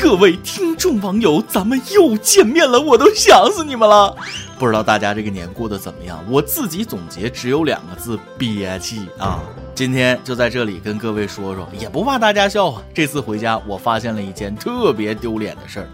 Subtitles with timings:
[0.00, 4.14] 各位听众网友，咱们又见面了，我都想死你们了。
[4.56, 6.24] 不知道大家这个年过得怎么样？
[6.30, 9.40] 我自己总结只有两个字：憋气啊！
[9.74, 12.80] 今天就在这里跟各位说说，也不怕大家笑话。
[12.94, 15.88] 这次回家，我发现了一件特别丢脸的事儿。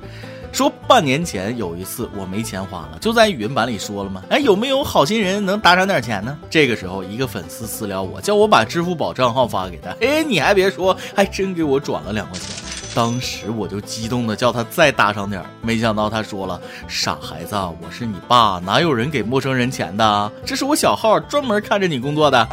[0.53, 4.23] 说半年前有一次我没钱花了，就在语音版里说了吗？
[4.29, 6.39] 哎，有没有好心人能打赏点钱呢？
[6.51, 9.91] 这个时候一个粉丝私聊我，叫我把支付宝账号发给他。
[10.03, 12.64] 哎，你还别说，还真给我转了两块钱。
[12.95, 20.33] 当时我就激动的叫他再搭上点没想到他说了：“傻孩子，我是你爸，哪有人给陌生人钱的？
[20.47, 22.49] 这是我小号，专门看着你工作的。”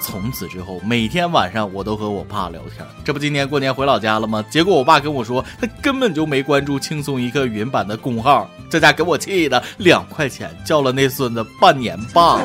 [0.00, 2.86] 从此之后，每天晚上我都和我爸聊天。
[3.04, 4.42] 这不，今年过年回老家了吗？
[4.48, 12.40] 结果我爸跟我说，他根本就没关注轻松一刻云版的公号，这家给我气的，两块钱叫了那孙子半年爸。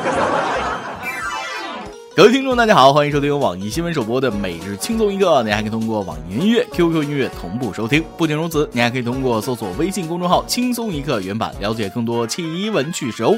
[2.16, 5.42] 各位听众，大家好，欢迎收听由网易新闻首播的每日轻松一刻。
[5.42, 8.02] 您还可以通过网易音乐、QQ 音乐同步收听。
[8.16, 13.34] 不仅如此，你还可以通过搜索微信公众号“轻松一刻”原版了解更多奇闻趣事哦。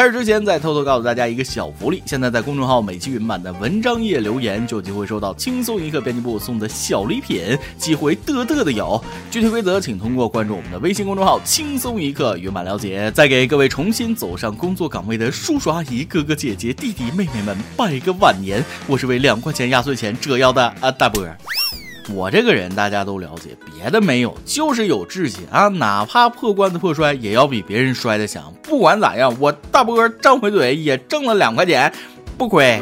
[0.00, 8.98] 开始之前，再偷偷告诉大家一个小福利：现在在公众号每期云版的文章页留言，就有机会收到轻松一刻编辑部送的小礼品，机会嘚嘚的有。
[9.30, 13.12] 具体规则，请通过关注我们的微信公众号“轻松一刻”云版了解。
[13.12, 18.64] 再给各位重新走上工作岗位的叔叔阿姨、哥哥姐姐、弟弟妹妹们拜个晚年！
[18.86, 21.36] 我是为两块钱压岁钱折腰的啊大波儿。
[22.12, 25.68] 我这个人大家都了解，别的没有，就是有志气啊！
[25.68, 28.52] 哪怕破罐子破摔，也要比别人摔的强。
[28.62, 31.92] 不管咋样，我大波张回嘴也挣了两块钱，
[32.36, 32.80] 不亏。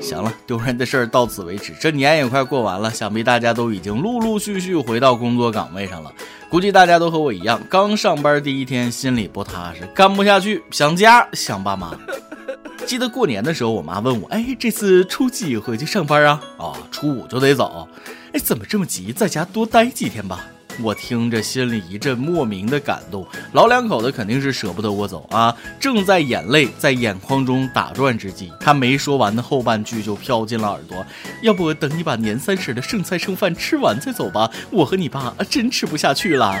[0.00, 1.72] 行了，丢人的事儿到此为止。
[1.80, 6.12] 这年也快过完了，想必大家都已经陆陆续续回到工作岗位上了。
[6.50, 11.96] 估计大家都和我一样，刚上班第一天心里不踏实，干不下去，想家想爸妈。
[12.84, 17.88] 记得过年的时候，我妈问我：“哎，这次初几回去上班啊？”“啊，初五就得走。
[18.34, 19.12] ”“哎，怎么这么急？
[19.12, 20.44] 在家多待几天吧。”
[20.82, 25.56] 我听着心里一阵莫名的感动，老两口子肯定是舍不得我走啊！
[25.78, 31.06] 正在眼泪在眼眶中打转之际，他没说完的后半句就飘进了耳朵
[31.42, 36.56] ：“要不等你把年三十的剩菜剩饭吃完再走吧，我和你爸真吃不下去了。”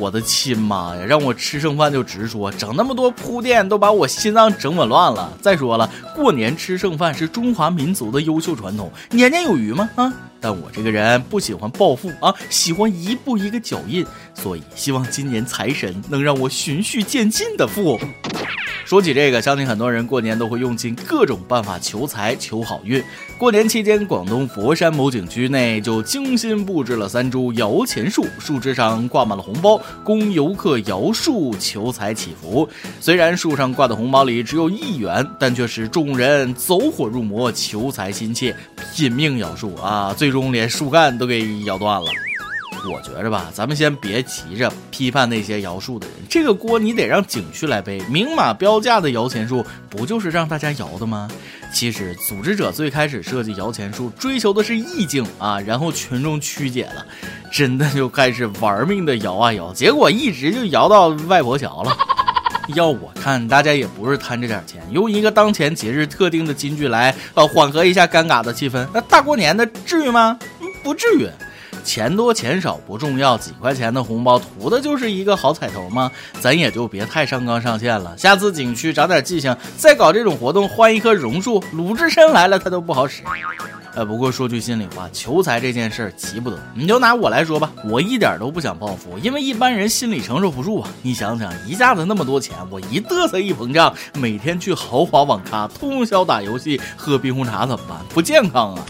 [0.00, 5.30] 我的亲妈呀，让我吃剩饭就直说，整那么多铺垫都把我心脏整紊乱了。
[5.42, 9.90] 再说了，过年吃剩饭是中华民族的优秀传统，年年有余吗？
[9.96, 10.10] 啊！
[10.44, 17.98] 但我这个人不喜欢暴富啊，喜欢一步一个脚印，所以希望今年财神能让我循序渐进的富。
[18.84, 23.02] 说起这个，相信很多人过年都会用尽各种办法求财、求好运。
[23.38, 32.68] 过年期间，广东佛山某景区内就精心布置了三株摇钱树，树枝上挂满了红包，供游客摇树求财祈福。
[33.00, 38.54] 虽然树上挂的红包里只有一元，但却使众人走火入魔，求财心切，
[38.94, 40.14] 拼命摇树啊！
[40.16, 42.06] 最终连树干都给摇断了。
[42.88, 48.00] 我觉着吧，咱们先别急着批判那些摇树的人，这个锅你得让景区来背。
[48.08, 51.28] 明码标价的摇钱树，不就是让大家摇的吗？
[51.72, 57.04] 其实组织者最开始设计摇钱树，追求的是意境啊，然后群众曲解了，
[57.50, 61.96] 真的就开始玩命的摇啊摇，结果一直就摇到外婆桥了。
[62.68, 70.38] 要我看，大家也不是贪这点钱，用一个当前节日特定的金句来呃缓和一下尴尬的气氛，那大过年的至于吗？
[70.82, 71.28] 不至于。
[71.84, 76.10] 钱多钱少不重要，几块钱的红包图的就是一个好彩头吗？
[76.40, 78.16] 咱也就别太上纲上线了。
[78.16, 83.22] 下次景区长点记性，再搞这种活动，换一棵榕树，鲁智深来了他都不好使。
[83.94, 86.58] 呃，不过说句心里话，求财这件事儿急不得。
[86.74, 90.88] 你就拿我来说吧，我一点都不想暴富，因为一般人心里承受不住啊。
[91.02, 97.98] 你想想，一下子那么多钱，我一嘚瑟一膨胀，每天去豪华网咖通宵打游戏、喝冰红茶怎么办？
[98.08, 98.84] 不健康啊！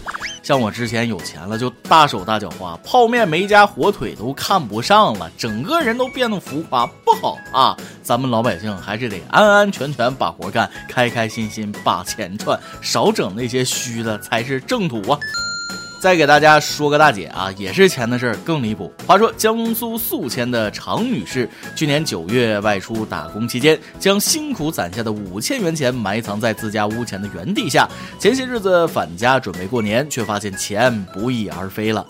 [0.45, 7.75] 像我之前有钱了就大手大脚花，泡面没加火腿都看不上了，整个人都变得浮夸，不好啊！
[8.03, 15.17] 咱们老百姓还是得安安全全把活干，开开心心把钱赚，少整那些虚的才是正途啊！
[15.99, 18.93] 再给大家说个大姐啊，也是钱的事儿更离谱。
[19.07, 27.89] 话说江苏宿迁的常女士，去年九月外出打工期间，将辛苦攒下的五千元钱埋藏在自家屋前的原地下。
[28.19, 32.05] 前些日子返家准备过年，却发现钱不翼而飞了。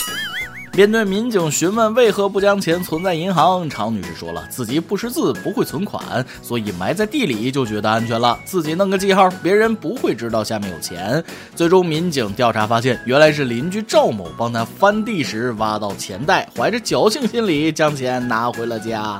[0.75, 6.03] 面对民警询问为何不将钱存在银行，常女士说了自己不识字，不会存款，
[6.41, 11.23] 所以埋在地里就觉得安全了，自己弄个记号，别人不会知道下面有钱。
[11.55, 19.17] 最终民警调查发现，原来是邻居赵某帮他翻地时挖到钱袋，怀着侥幸心理将钱拿回了家。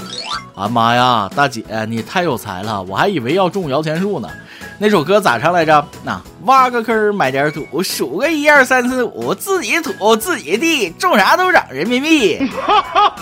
[0.56, 4.28] 啊妈呀，大姐你太有才了，我还以为要中摇钱树呢。
[4.78, 5.86] 那首歌咋唱来着？
[6.04, 12.38] 那挖个坑买点土，数个一二三四五，自己土自己地，种啥都涨人民币。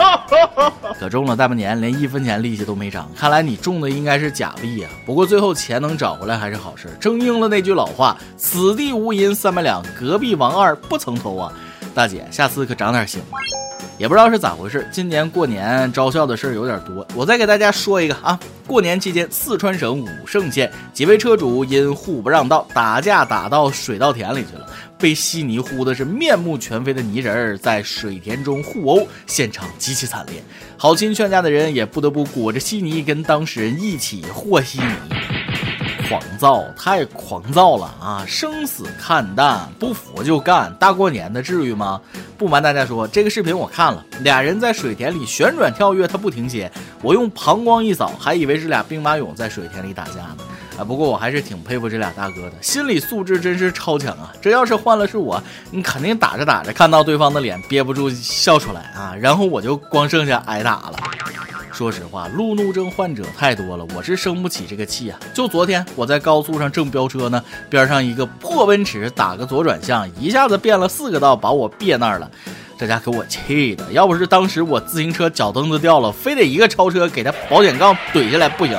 [1.00, 4.89] 可种了大半年，连一分钱利息都没涨，看来你种的应该是假币呀。
[5.05, 11.53] 不过最后钱能找回来还是好事，正应了那句老话：此地无银三百两，隔壁王二不曾偷啊。
[11.94, 13.38] 大姐，下次可长点心吧。
[13.98, 17.06] 也不知道是咋回事，今年过年招笑的事儿有点多。
[17.16, 24.66] 我再给大家说一个啊，过年期间，四川省武胜县几位车主因互不让道打架，打到水稻田里去了，
[24.98, 30.44] 被稀泥糊的是面目全非的泥人儿在水田中互殴，现场极其惨烈。
[30.75, 35.43] 好心劝架的人也不得不裹着稀泥跟当事人一起和稀泥。
[36.19, 38.24] 狂躁，太狂躁了啊！
[38.27, 40.74] 生死看淡，不服就干。
[40.75, 42.00] 大过年的，至于吗？
[42.38, 46.71] 不瞒大家说，这个视频我看了，俩人在水田里旋转跳跃，他不停歇。
[47.01, 50.38] 我用膀胱一扫，还以为是俩兵马俑在水田里打架呢。
[50.77, 54.33] 啊，不过我还是挺佩服这俩大哥的，心理素质真是超强啊！
[54.42, 60.94] 这要是换了是我，你肯定打着打着，看到对方的脸，憋不住笑出来啊，然后我就光剩下挨打了。
[61.74, 65.20] 说实话，路怒症患者太多了，我是生不起这个气啊！
[65.34, 72.30] 就昨天我在高速上正飙车呢，边上一个破奔驰打个左转向，一下子变了四个道，把我别那儿了，
[72.78, 73.92] 这家给我气的。
[73.92, 78.78] 要不是当时我自行车脚蹬子掉了，非得一个超车给他保险杠怼下来不行。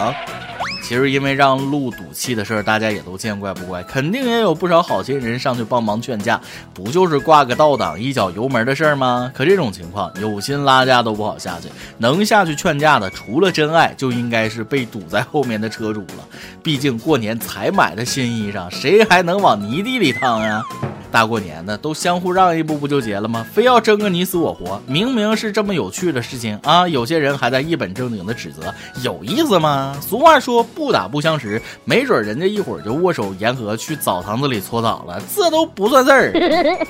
[0.87, 6.39] 其实因为让路堵气的事儿，大家也都见怪不怪，肯定也有不少好心人上去帮忙劝架，
[6.75, 9.33] 不就是挂个倒档一脚油门的事儿吗？
[9.35, 16.29] 可这种情况，有心拉架都不好下去，能下去劝架的，除了真爱，就应该是被堵在后面的车主了。
[16.63, 20.63] 毕竟过年才买的新衣裳，谁还能往泥地里趟呀？
[21.11, 23.47] 大过年的都相互让一步不就结了吗？
[23.55, 26.89] 非要争个你死我活，明明是这么有趣的事情啊！
[26.89, 29.97] 有些人还在一本正经的指责，有意思吗？
[30.01, 36.33] 俗话说不打不相识，没准人家一会儿就握手言和去澡堂子里搓澡了，这都不算事儿。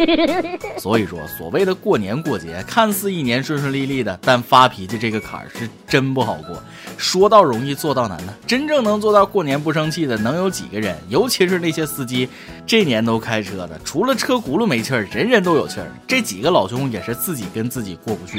[0.78, 6.60] 所以说，所谓的过年过节，看似一年顺顺利利的，但发脾气这个坎儿是真不好过。
[6.96, 10.96] 说到容易做到难呢，真正能做到过年不生气的能有几个人？
[11.08, 12.28] 尤其是那些司机，
[12.66, 15.90] 这年都开车的，除了车轱辘没气儿，人人都有气儿。
[16.06, 18.38] 这几个老兄也是自己跟自己过不去。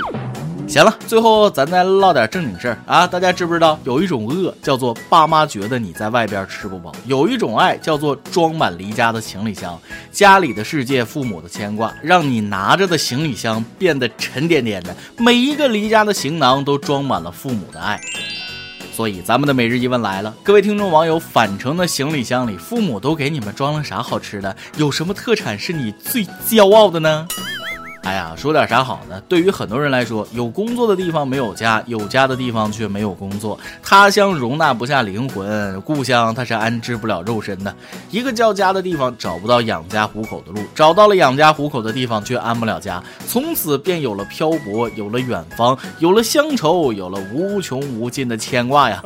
[0.68, 3.06] 行了，最后咱再唠点正经事儿啊！
[3.06, 9.80] 大家知不知道有一种饿叫做爸妈他觉得你在外边吃不饱，有一种爱叫做装满离家的行李箱。
[10.12, 18.00] 家里的世界，父母的牵挂，让你拿着的行李箱变得沉甸甸的，每一个离家的行囊都装满了父母的爱。
[18.94, 24.56] 所以，咱们的每日一问来了，各位听众网友，返程的行李箱里，父母都给你们装了啥好吃的？
[24.78, 27.28] 有什么特产是你最骄傲的呢？
[28.06, 29.20] 哎呀，说点啥好呢？
[29.28, 33.58] 对于很多人来说，有工作的地方没有家，有家的地方却没有工作。
[33.82, 37.76] 他乡容纳不下灵魂，故乡它是安置不了肉身的。
[38.12, 43.04] 一个叫家的地方找不到养家糊口的路，找到了养家糊口的地方却安不了家。
[43.28, 49.02] 从此便有了漂泊，有了远方，有了乡愁，有了无穷无尽的牵挂呀。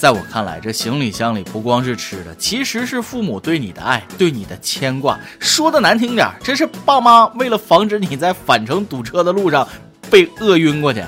[0.00, 5.20] 在我看来，这行李箱里不光是吃的，其实是父母对你的爱，对你的牵挂。
[5.38, 9.68] 说的难听点，这是爸妈为了防止你在返程堵车的路上
[10.10, 11.04] 被饿晕过去。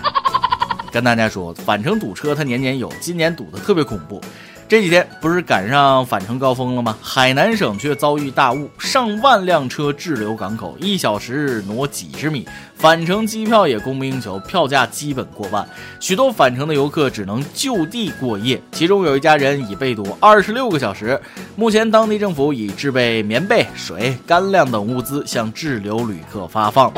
[0.91, 4.21] 跟大家说，返程堵车它年年有，今年堵的特别恐怖。
[4.72, 6.96] 这几天不是赶上返程高峰了吗？
[7.02, 15.69] 海南省却遭遇大雾，上万辆车滞留港口，一小时挪几十米，返程机票也供不应求，票价基本过万，
[16.00, 21.20] 许多返程的游客只能就地过夜，其中有一家人已被堵二十六个小时。
[21.55, 26.91] 目前，当地政府已制备棉被、水、干粮等物资向滞留旅客发放。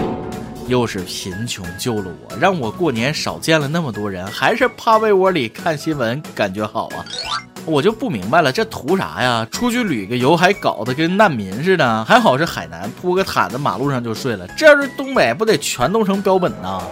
[0.67, 7.05] 又是贫穷救了我，让我过年少见了那么多人，还是趴被窝里看新闻感觉好啊。
[7.67, 9.47] 我就不明白了，这图啥呀？
[9.51, 12.05] 出去旅个游还搞得跟难民似的。
[12.05, 14.47] 还好是海南，铺个毯子马路上就睡了。
[14.57, 16.83] 这要是东北，不得全冻成标本呐？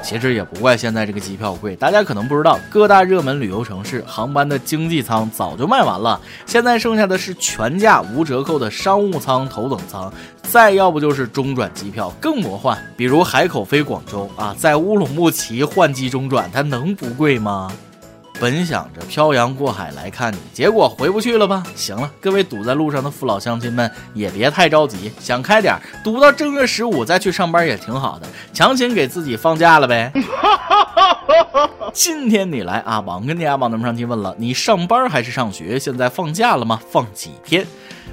[0.00, 10.10] 其实也不怪现在这个机票贵，大家可能不知道，各大热门旅游城市航班的经济舱早就卖完了，现在剩下的是全价无折扣的商务舱、头等舱，
[10.44, 12.78] 再要不就是中转机票，更魔幻。
[12.96, 17.70] 比如海口飞广州啊，在乌鲁木齐换机中转，它能不贵吗？
[18.40, 21.62] 本想着漂洋过海来看你，结果回不去了吧？
[21.74, 30.12] 行了，各位堵在路上的父老乡亲们也别太着急，想开点，堵到正月十五再去上班也挺好的，强行给自己放假了呗。
[31.92, 35.78] 今天你来阿王跟你阿王能不上去问了，你上班还是上学？
[35.78, 36.80] 现在放假了吗？
[36.90, 37.66] 放几天？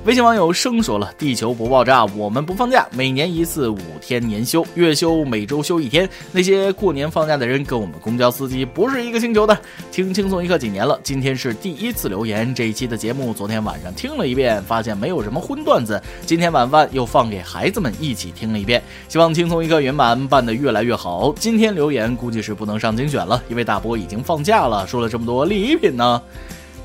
[0.06, 2.88] 微信网友生说了：“地球不爆炸，我们不放假。
[2.92, 6.08] 每年一次五天年休，月休每周休一天。
[6.32, 9.58] 那些过年放假的人跟我们公交司机不是一个星球的。”
[9.92, 12.54] 听轻松一刻几年了，今天是第一次留言。
[12.54, 16.00] 这一期的节目昨天晚上听了一遍，发现没有什么荤段子。
[16.24, 18.84] 今天晚饭又放给孩子们一起听了一遍。
[19.10, 21.34] 希望轻松一刻原版办得越来越好。
[21.40, 24.86] 今天留言估计是不能上精选了，因为大波已经放假了。
[24.86, 26.22] 说了这么多礼品呢？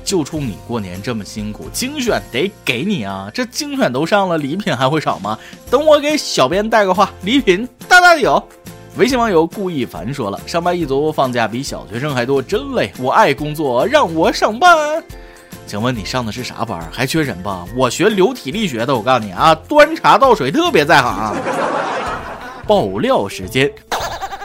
[0.03, 3.29] 就冲你过年这么辛苦，精选得给你啊！
[3.33, 5.37] 这精选都上了，礼品还会少吗？
[5.69, 8.43] 等我给小编带个话，礼品大大的有。
[8.97, 12.91] 微信网友顾一凡说了：“上班一族放假比小学生还多，真累。
[12.99, 15.01] 我爱工作，让我上班。”
[15.65, 16.85] 请问你上的是啥班？
[16.91, 17.65] 还缺人吧？
[17.73, 21.35] 我学流体力学的，我告诉你啊，端茶倒水特别在行。
[22.67, 23.71] 爆料时间。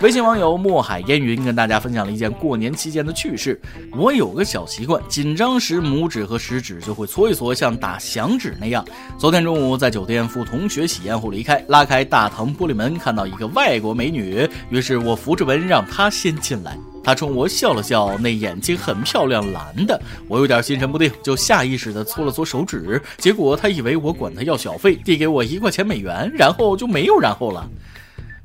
[0.03, 3.59] 微信网友墨海烟云跟大家分享了一件过年期间的趣事。
[3.97, 8.85] 我有个小习惯，紧张时拇指和食指就会搓一搓，像打响指那样。
[9.17, 16.77] 昨天中午在酒店赴同学喜宴后离开，拉开大堂玻璃门，看到一个外国美女，于是我扶着门让她先进来。
[17.03, 19.99] 她冲我笑了笑，那眼睛很漂亮，蓝的。
[20.29, 27.67] 我有点心神不定，就下意识地搓了搓手指，结果她以为我管她要小费，递给我一块钱美元，然后就没有然后了。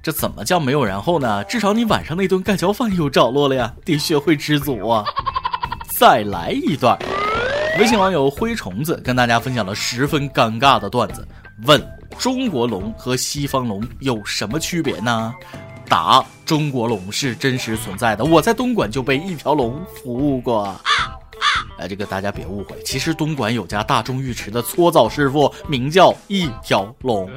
[0.04, 1.44] 这怎么叫没有然后呢？
[1.44, 5.06] 至少你晚上那顿盖浇饭有着落了呀，得学会知足啊！
[5.88, 6.98] 再来一段。
[7.78, 11.28] 微信网友灰虫子跟大家分享了十分尴尬的段子：
[11.66, 11.80] 问
[12.18, 15.34] 中国龙和西方龙有什么区别呢？
[15.88, 20.76] 答中国龙是真实存在的，我在东莞就被一条龙服务过。
[21.82, 27.28] 哎，这个大家别误会，其实东莞有家大众浴池的搓澡师傅名叫一条龙。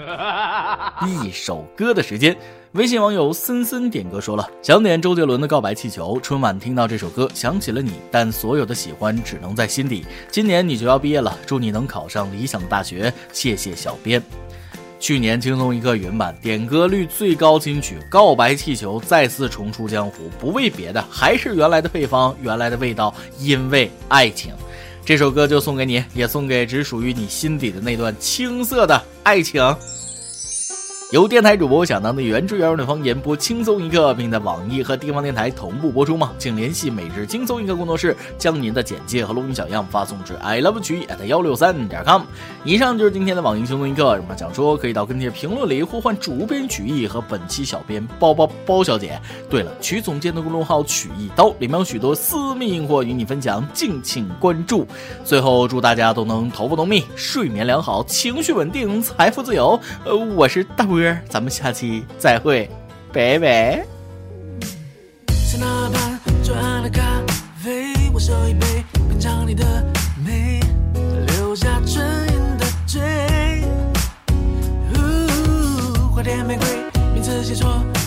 [1.08, 2.36] 一首歌的时间，
[2.72, 6.18] 微信网友森森点歌说了，想点周杰伦的《告白气球》。
[6.20, 10.04] 春晚听到这首歌，想起了你，但所有的喜欢只能在心底。
[10.30, 13.10] 今年你就要毕业了，祝你能考上理想的大学。
[13.32, 14.22] 谢谢小编。
[15.04, 24.54] 去年轻松一刻原版点歌率最高金曲《告白气球》再次重出江湖，不为别的，还是原来的配方，原来的味道，因为爱情。
[25.04, 29.62] 这首歌就送给你，也送给只属于你心底的那段青涩的爱情。
[31.14, 36.32] 由电台主播想当的原汁原味的方言播轻松一刻，并在网易和地方电台同步播出吗？
[36.38, 42.22] 请联系每日轻松一刻工作室，将您的简介和录音小样发送至 i love 曲艺 at 幺六三点 com。
[42.64, 49.16] 以上就是今天的网易轻松一刻，有什么想说可以到跟帖评论里呼唤主编曲艺和本期小编包包包小姐。
[49.48, 54.84] 对了，曲总监的公众号曲一刀里面有许多私密硬货与你分享，敬请关注。
[55.24, 59.78] 最后祝大家都能头发浓密，睡眠良好，情绪稳定，财富自由。
[60.04, 62.70] 呃，我是大伟咱们下期再会，
[63.12, 63.84] 拜拜。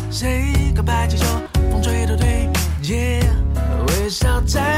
[0.10, 1.26] 谁告白气球，
[1.70, 2.50] 风吹都对，
[3.88, 4.77] 微笑在